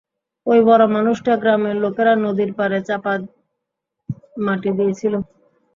[0.47, 3.13] ঐ মরা মানুষটাকে গ্রামের লোকেরা নদীর পাড়ে চাপা
[4.45, 5.13] মাটি দিয়েছিল।